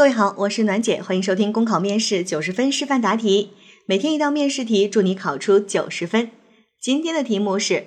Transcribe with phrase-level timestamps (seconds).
[0.00, 3.50] 各位好，我是暖姐，欢迎收听公考面试九十分示范答题，
[3.84, 6.30] 每天一道面试题，祝你考出九十分。
[6.80, 7.84] 今天的题目是，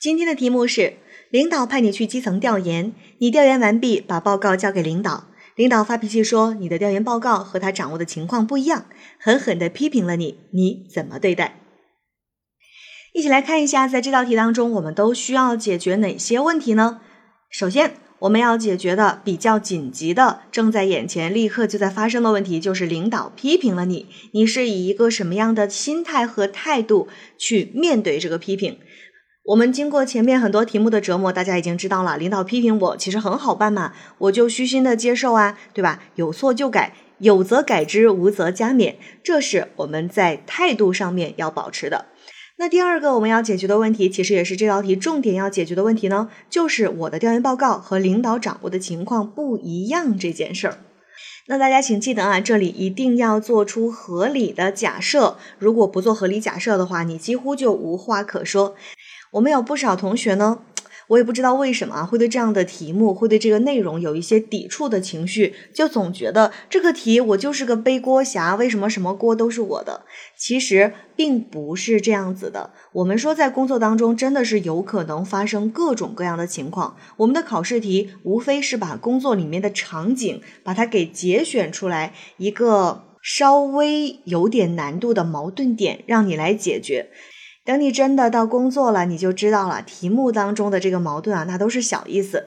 [0.00, 0.94] 今天的题目是，
[1.30, 8.86] 领导派你去基层调研，你调研完毕，把报告交给领导，领导发脾气说你的调研报告和他掌握的情况不一样，
[9.18, 11.60] 狠狠地批评了你，你怎么对待？
[13.12, 17.02] 一起来看一下，在这道题当中，我们都需要解决哪些问题呢？
[17.50, 28.78] 首先，我们要解决的比较紧急的、正在眼前、立刻就在发生的问题，就是领导批评了你，你是以一个什么样的心态和态度去面对这个批评？
[29.46, 36.02] 我们经过前面很多题目的折磨，大家已经知道了，领导批评我其实很好办嘛，我就虚心的接受啊，对吧？
[36.16, 42.09] 有错就改，有则改之，无则加勉，这是我们在态度上面要保持的。
[42.60, 50.76] 那第二个我们要解决的问题，其实也是这道题重点要解决的问题呢，就是我的调研报告和领导掌握的情况不一样这件事儿。
[51.46, 58.74] 那大家请记得啊，这里一定要做出合理的假设，如果不做合理假设的话，你几乎就无话可说。
[59.30, 60.58] 我们有不少同学呢。
[61.10, 70.02] 我也不知道为什么啊，会对这样的题目，会对这个内容有一些抵触的情绪，就总觉得这个题我就是个背锅侠，为什么什么锅都是我的？
[70.36, 72.70] 其实并不是这样子的。
[72.92, 76.96] 我们说在工作当中，真的是有可能发生各种各样的情况。
[77.16, 87.10] 我们的考试题无非是把工作里面的场景，把它给节选出来，一个稍微有点难度的矛盾点，让你来解决。
[87.64, 92.46] 等你真的到工作了，你就知道了，题目当中的这个矛盾啊，那都是小意思，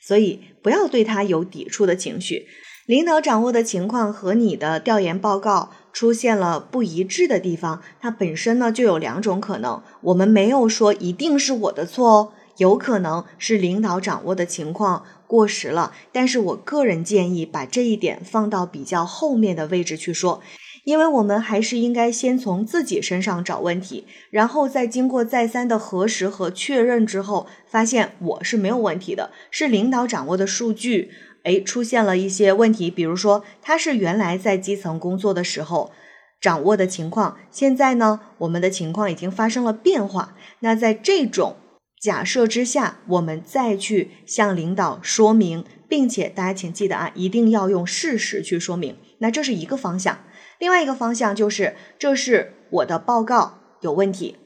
[0.00, 2.46] 所以不要对他有抵触的情绪。
[2.86, 9.80] 领导掌握的情况和你的调研报告出现了不一致的地方，它本身呢就有两种可能。
[10.00, 15.92] 我们没有说一定是我的错哦，有可能是领导掌握的情况过时了。
[16.10, 20.40] 但是我个人建议把这一点放到比较后面的位置去说。
[20.84, 31.10] 因为我们还是应该先从自己身上找问题，然后再经过再三的核实和确认之后，发现我是没有问题的，是领导掌握的数据，
[31.44, 35.92] 哎，出现了一些问题，比如说他是原来在基层工作的时候
[36.40, 40.34] 掌握的情况，现在呢，我们的情况已经发生了变化。
[40.60, 41.56] 那在这种
[42.00, 48.96] 假设之下，我们再去向领导说明，并且大家请记得啊，一定要用事实去说明。
[49.18, 50.20] 那这是一个方向。
[50.60, 54.36] 另外一个方向就是，这是我的报告有问题。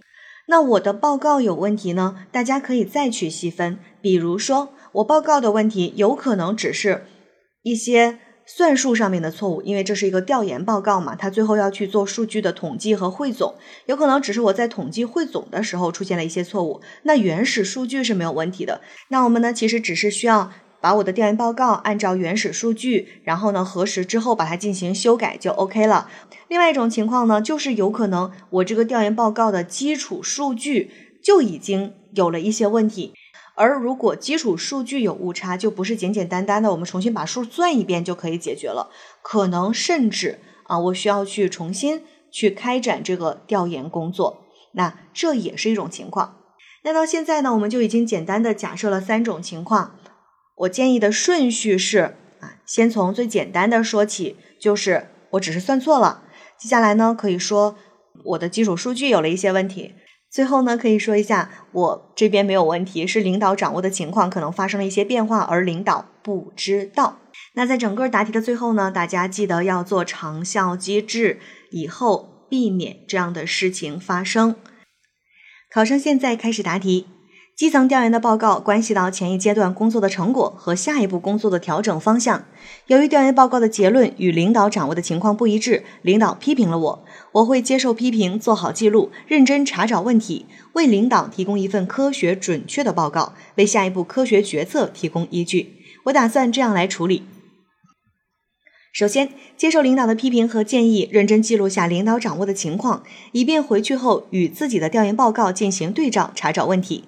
[0.47, 2.26] 那我的报告有问题呢？
[2.30, 3.78] 大家可以再去细分。
[4.00, 7.06] 比如说，我报告的问题有可能只是
[7.62, 13.54] 一些算术上面的错误，因为这是一个调研报告嘛，它最后要去做数据的统计和汇总，
[13.86, 16.81] 有可能只是我在统计汇总的时候出现了一些错误。
[17.02, 18.81] 那原始数据是没有问题的。
[19.08, 20.52] 那我们呢，其实只是需要。
[20.84, 26.11] 把我的调研报告按照原始数据，然后呢核实之后把它进行修改就 OK 了。
[26.49, 30.91] 另外一种情况呢，就是有可能我这个调研报告的基础数据
[31.23, 33.15] 就已经有了一些问题，
[33.55, 38.91] 而如果基础数据有误差，就不是简简单单的我们重新把数算一遍就可以解决了，
[39.23, 46.41] 可能甚至啊我需要去重新去开展这个调研工作，那这也是一种情况。
[46.83, 49.94] 那到现在呢，我们就已经简单的假设了三种情况。
[50.56, 56.22] 我建议的顺序是啊，先从最简单的说起，就是我只是算错了。
[56.59, 57.76] 接下来呢，可以说
[58.25, 59.94] 我的基础数据有了一些问题。
[60.31, 67.19] 最后呢，可以说一下我这边没有问题，是领导掌握的情况可能发生了一些变化，而领导不知道。
[67.54, 71.38] 那在整个答题的最后呢，大家记得要做长效机制，
[71.70, 74.56] 以后避免这样的事情发生。
[75.70, 77.06] 考生现在开始答题。
[77.56, 82.47] 基层调研的报告关系到前一阶段工作的成果和下一步工作的调整方向。
[82.88, 95.76] 由于调研报告的结论与领导掌握的情况不一致，领导批评了我，我会接受批评，做好记录，认真查找问题，为领导提供一份科学准确的报告，为下一步科学决策提供依据。
[96.06, 97.22] 我打算这样来处理：
[98.93, 107.05] 首先，接受领导的批评和建议，认真记录下领导掌握的情况，以便回去后与自己的调研报告进行对照，查找问题。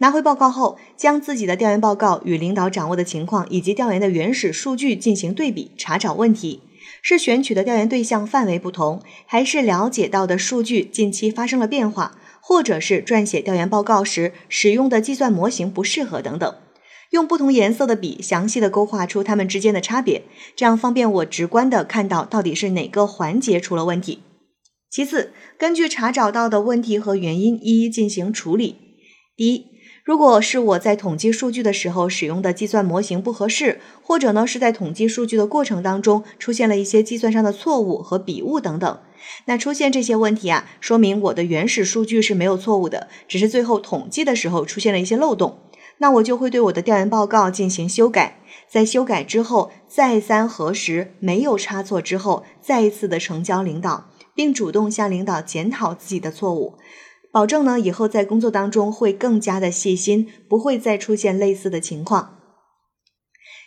[0.00, 6.62] 拿回报告后，将自己的调研报告与领导掌握的情况以及调研的原始数据进行对比，查找问题。
[7.02, 16.54] 是选取的调研对象范围不同，还是了解到的数据近期发生了变化，或者是撰写调研报告时使用的计算模型不适合等等。
[17.10, 20.22] 用不同颜色的笔详细的勾画出它们之间的差别，
[20.56, 24.22] 这样方便我直观的看到到底是哪个环节出了问题。
[24.90, 28.76] 其次，根据查找到的问题和原因一一进行处理。
[29.36, 29.69] 第一。
[30.02, 39.00] 如果是我在统计数据的时候使用的计算模型不合适，或者呢是在统计数据的过程当中出现了一些计算上的错误和笔误等等，
[39.44, 45.58] 那出现这些问题啊，说明我的原始数据是没有错误的，只是最后统计的时候出现了一些漏洞。
[45.98, 56.78] 那我就会对我的调研报告进行修改，在修改之后再三核实没有差错之后，再一次的呈交领导，并主动向领导检讨自己的错误。
[57.32, 62.36] 保证呢，以后在工作当中会更加的细心，不会再出现类似的情况。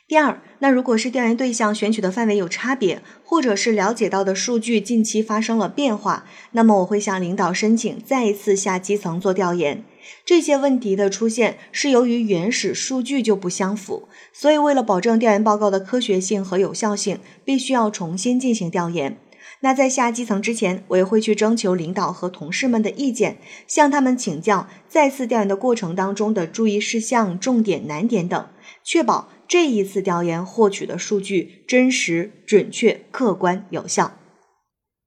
[0.05, 9.85] 第二，那如果是调研对象选取的范围有差别，或者是了解到的数据近期发生了变化，那么我会向领导申请再一次下基层做调研。
[10.25, 19.17] 这些问题的出现是由于原始数据就不相符，所以为了保证调研报告的科学性和有效性，必须要重新进行调研。
[19.63, 28.45] 那在下基层之前，我也会去征求领导和同事们的意见，向他们请教再次调研的过程当中的注意事项、重点难点等，
[28.83, 34.17] 确保这一次调研获取的数据真实、准确、客观、有效。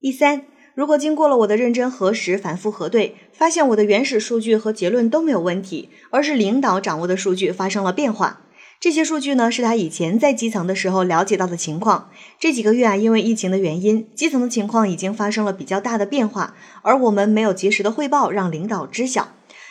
[0.00, 8.45] 第三，如果经过了我的认真核实、反复核对，发现我的原始数据和结论都没有问题，而是领导掌握的数据发生了变化。
[8.78, 12.10] 这些数据呢，是他以前在基层的时候了解到的情况。
[12.38, 19.28] 这几个月啊，因为疫情的原因，基层的情况已经发生了比较大的变化，而我们没有及时的汇报，让领导知晓。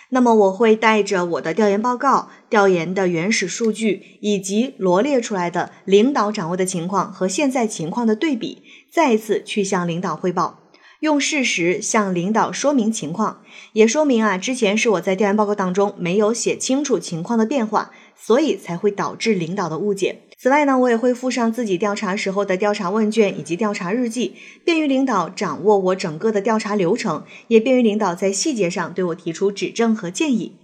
[0.10, 10.62] 那么，我会带着我的调研报告、调研的原始数据，以及罗列出来的领导掌握的情况和现在情况的对比，再一次去向领导汇报。
[11.02, 13.42] 用事实向领导说明情况，
[13.74, 20.22] 也说明啊，之前是我在调研报告当中没有写清楚情况的变化，所以才会导致领导的误解。
[20.38, 30.58] 此外呢，我也会附上自己调查时候的调查问卷以及调查日记，便于领导掌握我整个的调查流程，也便于领导在细节上对我提出指正和建议。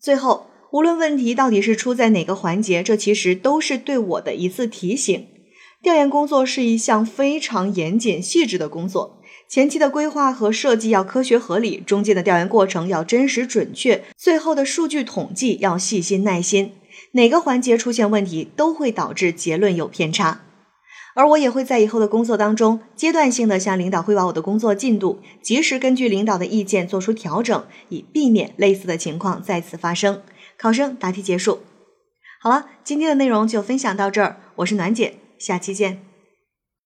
[0.00, 5.26] 最后，无论问题到底是出在哪个环节，这其实都是对我的一次提醒。
[5.82, 9.18] 调研工作是一项非常严谨细致的工作。
[9.48, 16.72] 前期的规划和设计要科学合理，中间的调研过程要真实准确，最后的数据统计要细心耐心。
[17.12, 20.42] 哪个环节出现问题，都会导致结论有偏差。
[21.14, 30.22] 而我也会在以后的工作当中，阶段性的向领导汇报我的工作进度，及时根据领导的意见做出调整，以避免类似的情况再次发生。
[30.56, 31.60] 考生答题结束。
[32.40, 36.09] 好了，今天的内容就分享到这儿，我是暖姐，下期见。